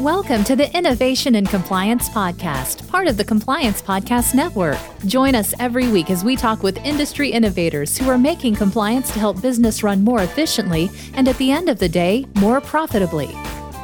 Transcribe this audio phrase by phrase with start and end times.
[0.00, 4.76] Welcome to the Innovation and Compliance Podcast, part of the Compliance Podcast Network.
[5.06, 9.20] Join us every week as we talk with industry innovators who are making compliance to
[9.20, 13.28] help business run more efficiently and at the end of the day, more profitably.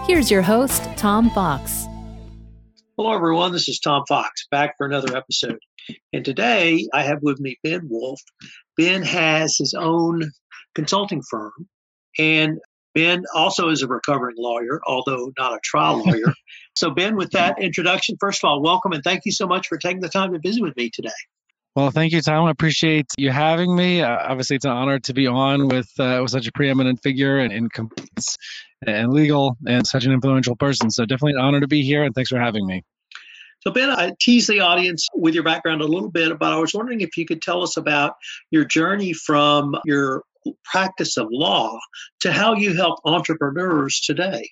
[0.04, 1.86] Here's your host, Tom Fox.
[2.96, 3.52] Hello, everyone.
[3.52, 5.60] This is Tom Fox back for another episode.
[6.12, 8.20] And today I have with me Ben Wolf.
[8.76, 10.32] Ben has his own
[10.74, 11.68] consulting firm,
[12.18, 12.58] and
[12.94, 16.34] Ben also is a recovering lawyer, although not a trial lawyer.
[16.76, 19.78] so, Ben, with that introduction, first of all, welcome and thank you so much for
[19.78, 21.10] taking the time to visit with me today.
[21.76, 22.46] Well, thank you, Tom.
[22.46, 24.02] I appreciate you having me.
[24.02, 27.38] Uh, obviously, it's an honor to be on with uh, with such a preeminent figure
[27.38, 28.36] in, in compliance
[28.84, 30.90] and legal and such an influential person.
[30.90, 32.82] So, definitely an honor to be here, and thanks for having me.
[33.60, 36.74] So, Ben, I teased the audience with your background a little bit, but I was
[36.74, 38.16] wondering if you could tell us about
[38.50, 40.24] your journey from your
[40.64, 41.78] practice of law
[42.20, 44.50] to how you help entrepreneurs today.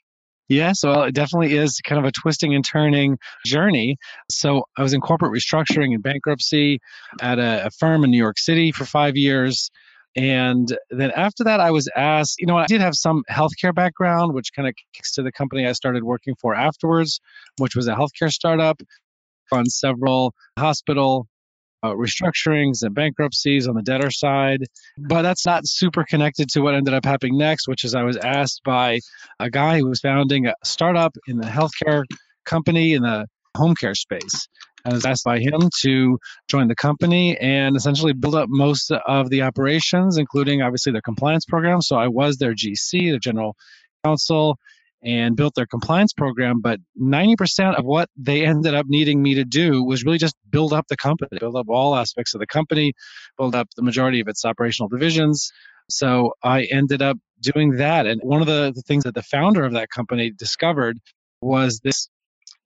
[0.48, 3.98] Yeah, so it definitely is kind of a twisting and turning journey.
[4.30, 6.81] So I was in corporate restructuring and bankruptcy
[7.20, 9.70] at a, a, firm in New York City for five years.
[10.16, 14.33] And then after that, I was asked, you know, I did have some healthcare background,
[14.33, 17.20] which kind of kicks to the company I started working for afterwards,
[17.59, 18.81] which was a healthcare startup
[19.53, 21.28] on several hospital
[21.83, 24.65] uh, restructurings and bankruptcies on the debtor side.
[24.97, 28.17] But that's not super connected to what ended up happening next, which is I was
[28.17, 29.01] asked by
[29.39, 32.05] a guy who was founding a startup in the healthcare
[32.45, 34.49] company in the home care space.
[34.84, 36.19] I was asked by him to
[36.49, 41.45] join the company and essentially build up most of the operations, including obviously their compliance
[41.45, 41.83] program.
[41.83, 43.56] So I was their GC, the general
[44.05, 44.56] counsel,
[45.02, 46.60] and built their compliance program.
[46.60, 50.72] But 90% of what they ended up needing me to do was really just build
[50.72, 52.92] up the company, build up all aspects of the company,
[53.36, 55.52] build up the majority of its operational divisions.
[55.91, 58.06] So I ended up doing that.
[58.06, 60.98] And one of the, the things that the founder of that company discovered
[61.41, 62.08] was this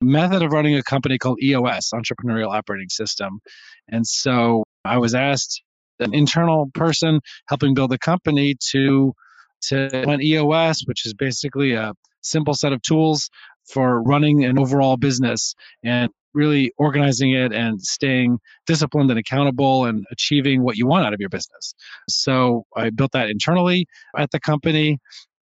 [0.01, 3.39] method of running a company called EOS, Entrepreneurial Operating System.
[3.87, 5.61] And so I was asked,
[5.99, 9.13] an internal person helping build the company, to
[9.67, 13.29] to an EOS, which is basically a simple set of tools
[13.71, 20.05] for running an overall business and really organizing it and staying disciplined and accountable and
[20.11, 21.73] achieving what you want out of your business.
[22.09, 23.85] So I built that internally
[24.17, 24.97] at the company.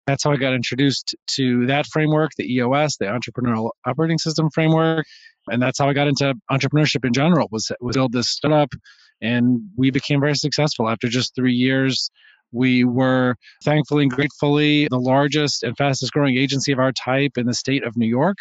[0.06, 5.04] That's how I got introduced to that framework, the EOS, the Entrepreneurial Operating System framework.
[5.48, 8.72] And that's how I got into entrepreneurship in general was, was build this startup
[9.20, 12.10] and we became very successful after just three years
[12.52, 17.46] we were thankfully and gratefully the largest and fastest growing agency of our type in
[17.46, 18.38] the state of New York.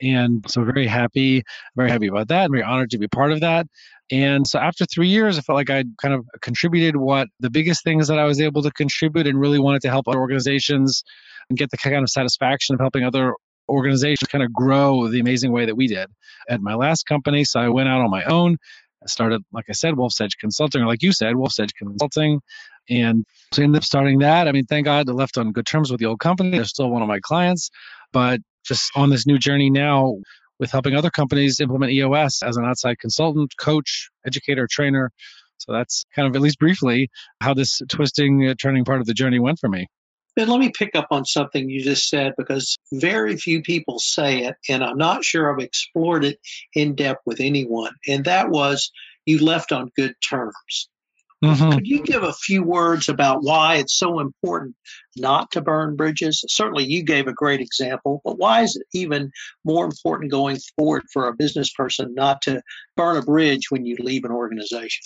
[0.00, 1.42] And so very happy,
[1.76, 2.50] very happy about that.
[2.50, 3.66] Very honored to be part of that.
[4.10, 7.84] And so after three years, I felt like I'd kind of contributed what the biggest
[7.84, 11.02] things that I was able to contribute and really wanted to help other organizations
[11.50, 13.34] and get the kind of satisfaction of helping other
[13.68, 16.08] organizations kind of grow the amazing way that we did
[16.48, 17.44] at my last company.
[17.44, 18.56] So I went out on my own.
[19.02, 22.40] I started, like I said, Wolf's Edge Consulting, or like you said, Wolf's Edge Consulting.
[22.90, 24.48] And so ended up starting that.
[24.48, 26.50] I mean, thank God I left on good terms with the old company.
[26.50, 27.70] They're still one of my clients,
[28.12, 30.16] but just on this new journey now
[30.58, 35.10] with helping other companies implement EOS as an outside consultant, coach, educator, trainer.
[35.58, 37.10] So that's kind of at least briefly
[37.40, 39.86] how this twisting, uh, turning part of the journey went for me.
[40.36, 44.44] And let me pick up on something you just said because very few people say
[44.44, 46.38] it, and I'm not sure I've explored it
[46.74, 47.92] in depth with anyone.
[48.06, 48.92] And that was
[49.26, 50.88] you left on good terms.
[51.44, 51.70] Mm-hmm.
[51.70, 54.74] Could you give a few words about why it's so important
[55.16, 56.44] not to burn bridges?
[56.48, 59.30] Certainly, you gave a great example, but why is it even
[59.64, 62.60] more important going forward for a business person not to
[62.96, 65.04] burn a bridge when you leave an organization?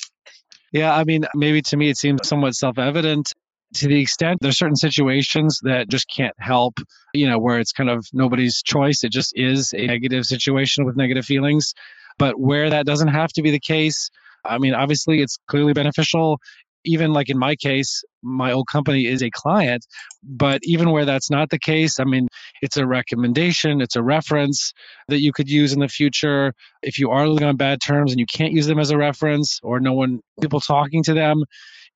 [0.73, 3.33] Yeah, I mean, maybe to me it seems somewhat self evident
[3.75, 6.79] to the extent there's certain situations that just can't help,
[7.15, 9.03] you know, where it's kind of nobody's choice.
[9.05, 11.75] It just is a negative situation with negative feelings.
[12.19, 14.11] But where that doesn't have to be the case,
[14.45, 16.39] I mean, obviously, it's clearly beneficial.
[16.85, 19.87] Even like in my case, my old company is a client,
[20.25, 22.27] but even where that's not the case, I mean,
[22.61, 24.73] it's a recommendation, it's a reference
[25.07, 26.55] that you could use in the future.
[26.83, 29.61] If you are living on bad terms and you can't use them as a reference
[29.63, 31.45] or no one, people talking to them,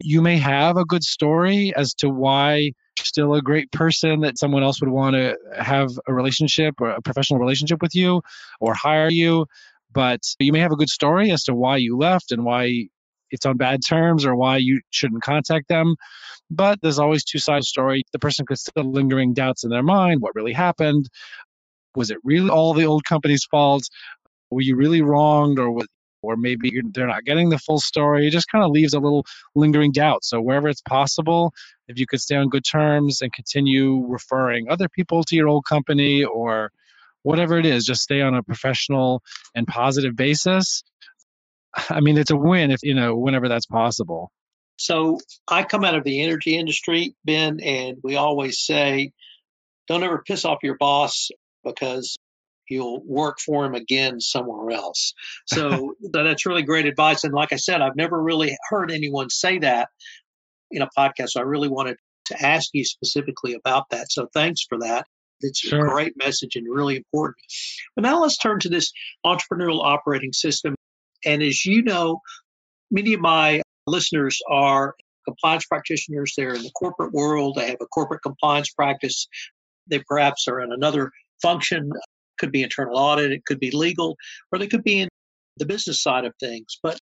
[0.00, 4.38] you may have a good story as to why you're still a great person that
[4.38, 8.22] someone else would want to have a relationship or a professional relationship with you
[8.60, 9.46] or hire you
[9.92, 12.88] but you may have a good story as to why you left and why
[13.30, 15.96] it's on bad terms or why you shouldn't contact them.
[16.50, 18.02] But there's always two sides of the story.
[18.12, 20.22] The person could still lingering doubts in their mind.
[20.22, 21.08] What really happened?
[21.96, 23.84] Was it really all the old company's fault?
[24.50, 25.86] Were you really wronged or was,
[26.22, 28.26] or maybe they're not getting the full story.
[28.26, 29.24] It just kind of leaves a little
[29.54, 30.24] lingering doubt.
[30.24, 31.52] So wherever it's possible,
[31.88, 35.64] if you could stay on good terms and continue referring other people to your old
[35.66, 36.70] company or
[37.26, 39.20] whatever it is, just stay on a professional
[39.52, 40.84] and positive basis.
[41.90, 44.30] I mean, it's a win if, you know, whenever that's possible.
[44.76, 45.18] So
[45.48, 49.10] I come out of the energy industry, Ben, and we always say,
[49.88, 51.30] don't ever piss off your boss
[51.64, 52.16] because
[52.70, 55.12] you'll work for him again somewhere else.
[55.46, 57.24] So that's really great advice.
[57.24, 59.88] And like I said, I've never really heard anyone say that
[60.70, 61.30] in a podcast.
[61.30, 61.96] So I really wanted
[62.26, 64.12] to ask you specifically about that.
[64.12, 65.06] So thanks for that.
[65.40, 65.86] It's sure.
[65.86, 67.36] a great message and really important.
[67.94, 68.92] But now let's turn to this
[69.24, 70.74] entrepreneurial operating system.
[71.24, 72.20] And as you know,
[72.90, 74.94] many of my listeners are
[75.26, 76.34] compliance practitioners.
[76.36, 77.56] They're in the corporate world.
[77.56, 79.28] They have a corporate compliance practice.
[79.88, 81.10] They perhaps are in another
[81.42, 81.90] function.
[82.38, 83.32] Could be internal audit.
[83.32, 84.16] It could be legal,
[84.52, 85.08] or they could be in
[85.56, 86.78] the business side of things.
[86.82, 86.98] But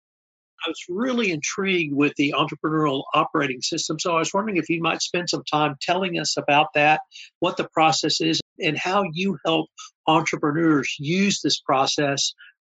[0.64, 3.98] I was really intrigued with the entrepreneurial operating system.
[3.98, 7.00] So I was wondering if you might spend some time telling us about that,
[7.38, 9.68] what the process is, and how you help
[10.06, 12.34] entrepreneurs use this process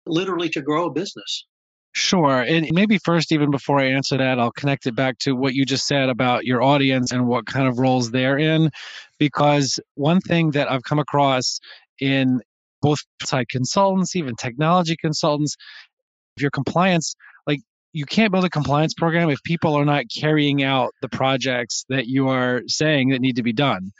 [0.06, 1.46] literally to grow a business.
[1.94, 2.40] Sure.
[2.40, 5.66] And maybe first, even before I answer that, I'll connect it back to what you
[5.66, 8.70] just said about your audience and what kind of roles they're in.
[9.18, 11.60] Because one thing that I've come across
[12.00, 12.40] in
[12.80, 15.56] both side consultants, even technology consultants,
[16.36, 17.14] if your compliance,
[17.92, 22.06] you can't build a compliance program if people are not carrying out the projects that
[22.06, 23.92] you are saying that need to be done.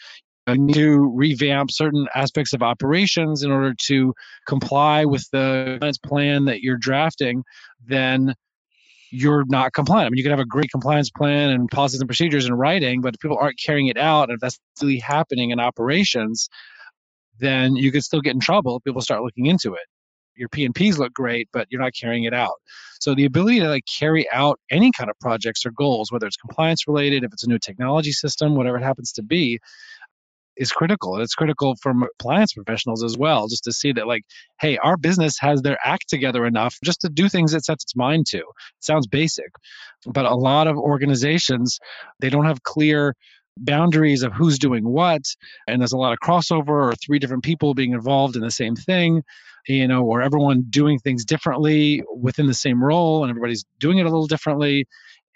[0.49, 4.15] You need to revamp certain aspects of operations in order to
[4.47, 7.45] comply with the compliance plan that you're drafting,
[7.87, 8.35] then
[9.11, 10.07] you're not compliant.
[10.07, 13.03] I mean, you can have a great compliance plan and policies and procedures in writing,
[13.03, 16.49] but if people aren't carrying it out, and if that's really happening in operations,
[17.39, 19.87] then you could still get in trouble if people start looking into it
[20.37, 22.55] your P&Ps look great, but you're not carrying it out.
[23.01, 26.37] So the ability to like carry out any kind of projects or goals, whether it's
[26.37, 29.59] compliance related, if it's a new technology system, whatever it happens to be,
[30.57, 31.15] is critical.
[31.15, 34.23] And it's critical for compliance professionals as well, just to see that like,
[34.61, 37.97] hey, our business has their act together enough just to do things it sets its
[37.97, 38.39] mind to.
[38.39, 38.45] It
[38.81, 39.51] sounds basic,
[40.07, 41.79] but a lot of organizations
[42.21, 43.15] they don't have clear
[43.59, 45.23] boundaries of who's doing what
[45.67, 48.75] and there's a lot of crossover or three different people being involved in the same
[48.75, 49.23] thing
[49.67, 54.03] you know, or everyone doing things differently within the same role and everybody's doing it
[54.03, 54.87] a little differently.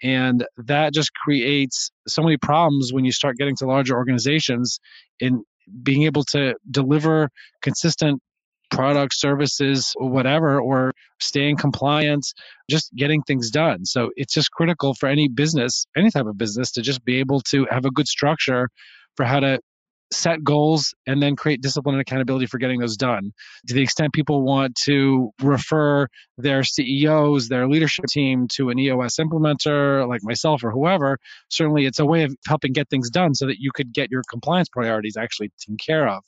[0.03, 4.79] And that just creates so many problems when you start getting to larger organizations
[5.19, 5.43] in
[5.81, 7.29] being able to deliver
[7.61, 8.21] consistent
[8.69, 12.25] products, services, whatever, or staying compliant,
[12.69, 13.85] just getting things done.
[13.85, 17.41] So it's just critical for any business, any type of business, to just be able
[17.49, 18.69] to have a good structure
[19.15, 19.59] for how to
[20.11, 23.31] set goals and then create discipline and accountability for getting those done.
[23.67, 29.17] To the extent people want to refer their CEOs, their leadership team to an EOS
[29.17, 31.17] implementer like myself or whoever,
[31.49, 34.21] certainly it's a way of helping get things done so that you could get your
[34.29, 36.23] compliance priorities actually taken care of.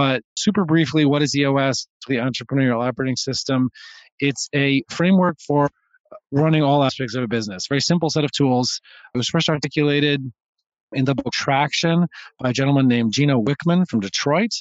[0.00, 3.68] But super briefly, what is EOS, the Entrepreneurial Operating System?
[4.18, 5.68] It's a framework for
[6.32, 7.66] running all aspects of a business.
[7.68, 8.80] Very simple set of tools.
[9.14, 10.22] It was first articulated
[10.94, 12.06] in the book Traction
[12.38, 14.52] by a gentleman named Gino Wickman from Detroit.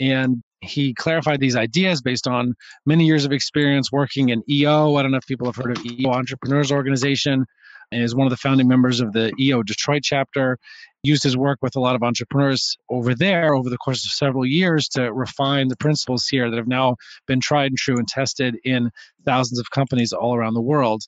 [0.00, 2.54] And he clarified these ideas based on
[2.86, 4.94] many years of experience working in EO.
[4.94, 7.44] I don't know if people have heard of EO Entrepreneurs Organization
[7.92, 10.58] is one of the founding members of the EO Detroit chapter.
[11.06, 14.44] Used his work with a lot of entrepreneurs over there over the course of several
[14.44, 16.96] years to refine the principles here that have now
[17.28, 18.90] been tried and true and tested in
[19.24, 21.02] thousands of companies all around the world.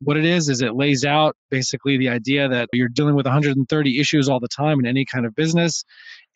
[0.00, 4.00] What it is, is it lays out basically the idea that you're dealing with 130
[4.00, 5.84] issues all the time in any kind of business.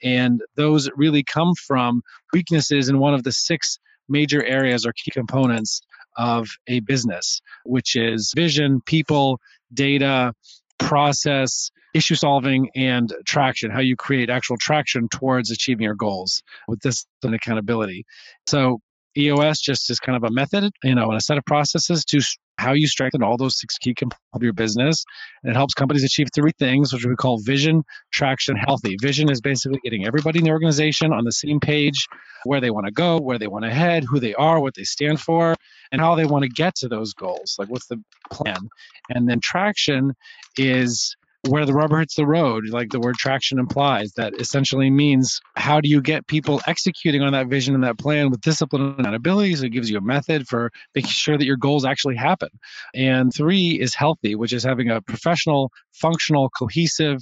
[0.01, 5.11] And those really come from weaknesses in one of the six major areas or key
[5.11, 5.81] components
[6.17, 9.41] of a business, which is vision, people,
[9.73, 10.35] data,
[10.79, 16.81] process, issue solving, and traction, how you create actual traction towards achieving your goals with
[16.81, 18.05] this and accountability.
[18.47, 18.81] So
[19.17, 22.21] EOS just is kind of a method, you know, and a set of processes to
[22.59, 25.05] how you strengthen all those six key components of your business.
[25.43, 28.97] And it helps companies achieve three things, which we call vision, traction, healthy.
[29.01, 32.07] Vision is basically getting everybody in the organization on the same page,
[32.45, 34.85] where they want to go, where they want to head, who they are, what they
[34.85, 35.55] stand for,
[35.93, 37.57] and how they want to get to those goals.
[37.59, 38.69] Like what's the plan?
[39.09, 40.15] And then traction
[40.57, 41.17] is
[41.47, 45.81] where the rubber hits the road, like the word traction implies, that essentially means how
[45.81, 49.55] do you get people executing on that vision and that plan with discipline and accountability?
[49.55, 52.49] So it gives you a method for making sure that your goals actually happen.
[52.95, 57.19] And three is healthy, which is having a professional, functional, cohesive,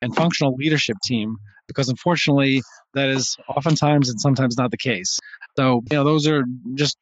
[0.00, 2.62] and functional leadership team, because unfortunately,
[2.94, 5.18] that is oftentimes and sometimes not the case.
[5.56, 6.44] So, you know, those are
[6.74, 6.96] just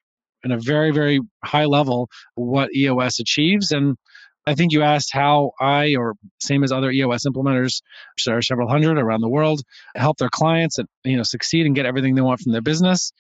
[0.44, 3.72] in a very, very high level what EOS achieves.
[3.72, 3.96] And
[4.46, 7.82] I think you asked how I, or same as other EOS implementers,
[8.26, 9.62] there are several hundred around the world,
[9.94, 13.12] help their clients and you know succeed and get everything they want from their business.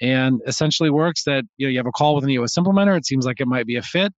[0.00, 2.96] And essentially works that you know you have a call with an EOS implementer.
[2.96, 4.12] It seems like it might be a fit.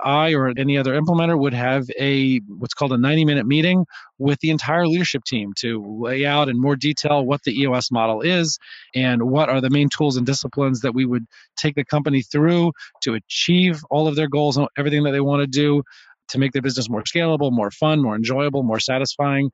[0.00, 3.84] I or any other implementer would have a what's called a 90 minute meeting
[4.18, 8.20] with the entire leadership team to lay out in more detail what the EOS model
[8.20, 8.58] is
[8.94, 11.26] and what are the main tools and disciplines that we would
[11.56, 15.40] take the company through to achieve all of their goals and everything that they want
[15.40, 15.82] to do
[16.28, 19.50] to make their business more scalable, more fun, more enjoyable, more satisfying,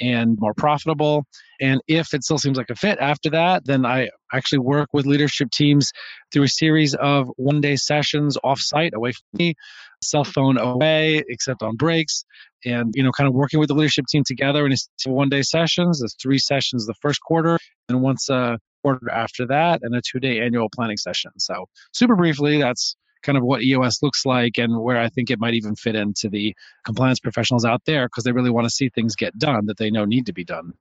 [0.00, 1.24] and more profitable.
[1.60, 5.06] And if it still seems like a fit after that, then I actually work with
[5.06, 5.92] leadership teams
[6.32, 9.54] through a series of one day sessions offsite away from me,
[10.02, 12.24] cell phone away, except on breaks,
[12.64, 14.74] and you know, kind of working with the leadership team together in
[15.06, 16.00] one day sessions.
[16.00, 20.20] There's three sessions the first quarter, and once a quarter after that, and a two
[20.20, 21.30] day annual planning session.
[21.38, 22.96] So super briefly, that's
[23.26, 26.28] kind of what EOS looks like and where I think it might even fit into
[26.28, 29.76] the compliance professionals out there because they really want to see things get done that
[29.76, 30.74] they know need to be done.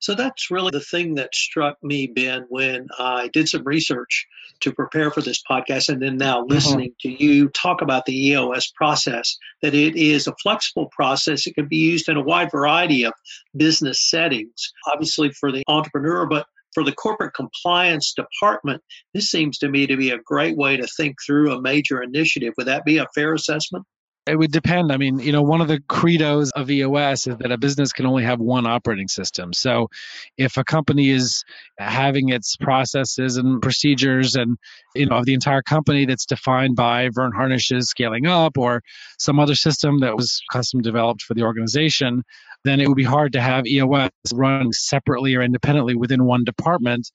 [0.00, 4.26] So that's really the thing that struck me, Ben, when I did some research
[4.60, 6.52] to prepare for this podcast and then now mm-hmm.
[6.52, 7.16] listening mm-hmm.
[7.16, 11.46] to you talk about the EOS process, that it is a flexible process.
[11.46, 13.14] It can be used in a wide variety of
[13.56, 18.82] business settings, obviously for the entrepreneur, but for the corporate compliance department,
[19.14, 22.54] this seems to me to be a great way to think through a major initiative.
[22.56, 23.84] Would that be a fair assessment?
[24.26, 24.90] It would depend.
[24.90, 28.06] I mean, you know, one of the credos of EOS is that a business can
[28.06, 29.52] only have one operating system.
[29.52, 29.88] So
[30.38, 31.44] if a company is
[31.76, 34.56] having its processes and procedures and,
[34.94, 38.82] you know, of the entire company that's defined by Verne Harnish's scaling up or
[39.18, 42.22] some other system that was custom developed for the organization,
[42.64, 47.10] then it would be hard to have EOS run separately or independently within one department.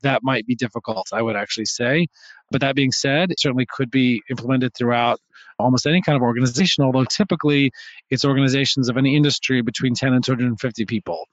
[0.00, 2.06] That might be difficult, I would actually say.
[2.50, 5.20] But that being said, it certainly could be implemented throughout
[5.58, 7.70] almost any kind of organization, although typically
[8.10, 11.26] it's organizations of any industry between 10 and 250 people,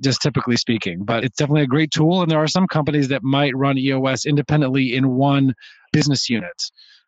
[0.00, 1.04] just typically speaking.
[1.04, 2.22] But it's definitely a great tool.
[2.22, 5.54] And there are some companies that might run EOS independently in one
[5.92, 6.62] business unit.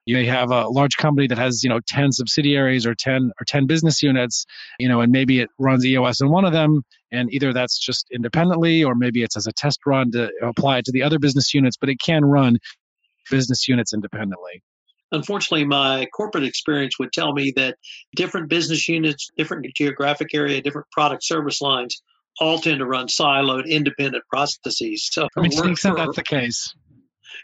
[0.06, 3.44] You may have a large company that has, you know, 10 subsidiaries or 10 or
[3.46, 4.44] 10 business units,
[4.78, 8.06] you know, and maybe it runs EOS in one of them and either that's just
[8.12, 11.54] independently or maybe it's as a test run to apply it to the other business
[11.54, 12.58] units, but it can run
[13.30, 14.62] business units independently.
[15.14, 17.76] Unfortunately, my corporate experience would tell me that
[18.16, 22.02] different business units, different geographic area, different product service lines
[22.40, 25.08] all tend to run siloed, independent processes.
[25.10, 26.74] So, I mean, extent that's the case.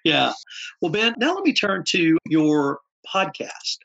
[0.05, 0.33] Yeah.
[0.81, 2.81] Well, Ben, now let me turn to your
[3.12, 3.79] podcast.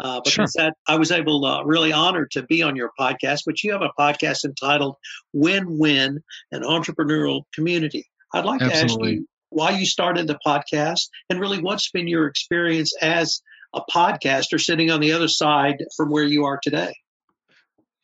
[0.00, 0.64] Uh, because sure.
[0.64, 3.42] that I was able, uh, really honored to be on your podcast.
[3.46, 4.96] But you have a podcast entitled
[5.32, 8.88] "Win Win: An Entrepreneurial Community." I'd like Absolutely.
[8.88, 13.40] to ask you why you started the podcast and really what's been your experience as
[13.72, 16.92] a podcaster sitting on the other side from where you are today.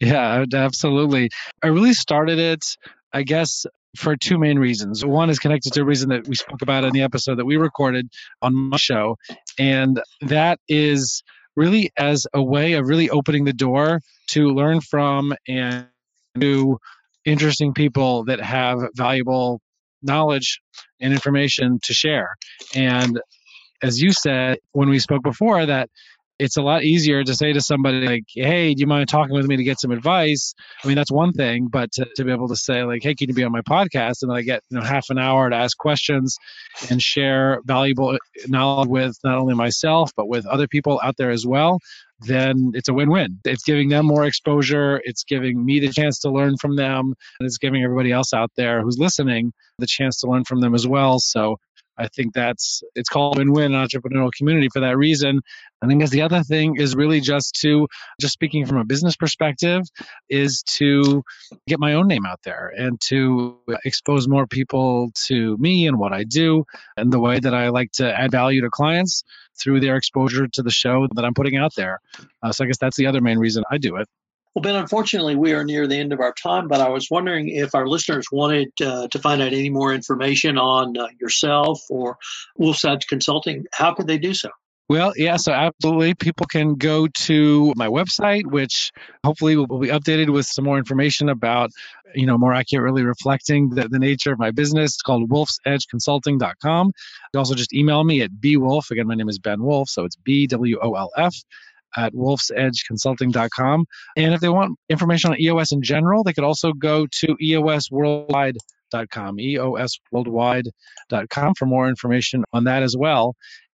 [0.00, 1.28] Yeah, absolutely.
[1.62, 2.64] I really started it,
[3.12, 3.66] I guess,
[3.97, 5.04] for two main reasons.
[5.04, 7.57] One is connected to a reason that we spoke about in the episode that we
[7.57, 8.09] recorded
[8.40, 9.16] on my show,
[9.59, 11.23] and that is
[11.57, 15.87] really as a way of really opening the door to learn from and
[16.40, 16.78] to
[17.25, 19.61] interesting people that have valuable
[20.02, 20.61] knowledge
[21.00, 22.37] and information to share.
[22.75, 23.21] And
[23.83, 25.88] as you said when we spoke before, that
[26.40, 29.47] it's a lot easier to say to somebody like, "Hey, do you mind talking with
[29.47, 32.49] me to get some advice?" I mean, that's one thing, but to, to be able
[32.49, 34.85] to say like, "Hey, can you be on my podcast?" and I get you know
[34.85, 36.37] half an hour to ask questions
[36.88, 38.16] and share valuable
[38.49, 41.78] knowledge with not only myself but with other people out there as well
[42.21, 43.39] then it's a win-win.
[43.45, 47.47] It's giving them more exposure, it's giving me the chance to learn from them, and
[47.47, 50.87] it's giving everybody else out there who's listening the chance to learn from them as
[50.87, 51.19] well.
[51.19, 51.57] So
[51.99, 55.29] I think that's it's called win-win entrepreneurial community for that reason.
[55.31, 55.43] And
[55.83, 57.89] I think as the other thing is really just to
[58.21, 59.83] just speaking from a business perspective
[60.29, 61.23] is to
[61.67, 66.13] get my own name out there and to expose more people to me and what
[66.13, 66.65] I do
[66.97, 69.23] and the way that I like to add value to clients
[69.61, 72.01] through their exposure to the show that I'm putting out there.
[72.43, 74.09] Uh, so I guess that's the other main reason I do it.
[74.54, 77.49] Well, Ben, unfortunately, we are near the end of our time, but I was wondering
[77.49, 82.16] if our listeners wanted uh, to find out any more information on uh, yourself or
[82.57, 84.50] Wolf's Edge Consulting, how could they do so?
[84.88, 86.14] Well, yeah, so absolutely.
[86.14, 88.90] People can go to my website, which
[89.25, 91.71] hopefully will be updated with some more information about,
[92.12, 94.95] you know, more accurately reflecting the, the nature of my business.
[94.95, 96.90] It's called wolfsedgeconsulting.com.
[97.33, 98.90] You also just email me at bwolf.
[98.90, 101.37] Again, my name is Ben Wolf, so it's B W O L F
[101.97, 103.85] at wolfsedgeconsulting.com.
[104.17, 109.37] And if they want information on EOS in general, they could also go to eosworldwide.com,
[109.37, 113.35] eosworldwide.com for more information on that as well.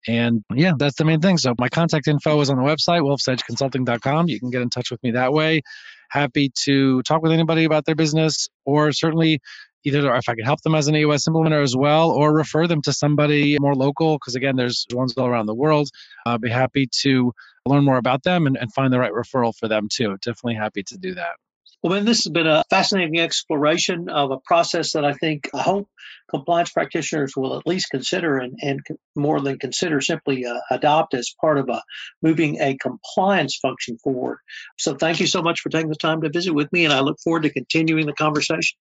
[0.07, 1.37] And yeah, that's the main thing.
[1.37, 4.27] So my contact info is on the website, wolfsedgeconsulting.com.
[4.27, 5.61] You can get in touch with me that way.
[6.09, 9.39] Happy to talk with anybody about their business or certainly
[9.83, 12.81] either if I can help them as an EOS implementer as well or refer them
[12.83, 15.89] to somebody more local because again, there's ones all around the world.
[16.25, 17.33] I'll be happy to
[17.65, 20.17] learn more about them and, and find the right referral for them too.
[20.21, 21.35] Definitely happy to do that.
[21.81, 25.61] Well, Ben, this has been a fascinating exploration of a process that I think I
[25.61, 25.89] hope
[26.29, 28.79] compliance practitioners will at least consider and, and
[29.17, 31.83] more than consider simply uh, adopt as part of a
[32.21, 34.37] moving a compliance function forward.
[34.79, 37.01] So thank you so much for taking the time to visit with me, and I
[37.01, 38.77] look forward to continuing the conversation.